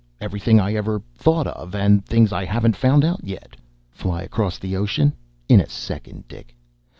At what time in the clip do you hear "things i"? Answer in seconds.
2.03-2.43